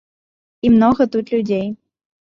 І 0.69 0.71
многа 0.75 1.07
тут 1.17 1.25
людзей. 1.37 1.67